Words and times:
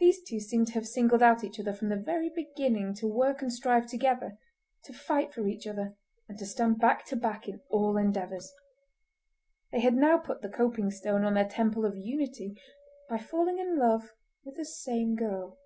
These 0.00 0.24
two 0.24 0.40
seemed 0.40 0.66
to 0.66 0.72
have 0.72 0.88
singled 0.88 1.22
out 1.22 1.44
each 1.44 1.60
other 1.60 1.72
from 1.72 1.88
the 1.88 1.94
very 1.96 2.28
beginning 2.28 2.94
to 2.94 3.06
work 3.06 3.42
and 3.42 3.52
strive 3.52 3.86
together, 3.86 4.38
to 4.86 4.92
fight 4.92 5.32
for 5.32 5.46
each 5.46 5.68
other 5.68 5.94
and 6.28 6.36
to 6.36 6.44
stand 6.44 6.80
back 6.80 7.04
to 7.06 7.14
back 7.16 7.46
in 7.46 7.60
all 7.70 7.96
endeavours. 7.96 8.52
They 9.70 9.78
had 9.82 9.94
now 9.94 10.18
put 10.18 10.42
the 10.42 10.48
coping 10.48 10.90
stone 10.90 11.22
on 11.24 11.34
their 11.34 11.48
Temple 11.48 11.84
of 11.84 11.96
Unity 11.96 12.60
by 13.08 13.18
falling 13.18 13.60
in 13.60 13.76
love 13.78 14.10
with 14.42 14.56
the 14.56 14.64
same 14.64 15.14
girl. 15.14 15.60